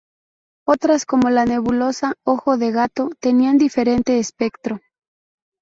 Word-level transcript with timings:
Otras 0.65 1.05
como 1.05 1.29
la 1.29 1.45
Nebulosa 1.45 2.15
Ojo 2.25 2.57
de 2.57 2.71
Gato, 2.71 3.11
tenían 3.19 3.59
diferente 3.59 4.17
espectro. 4.17 4.79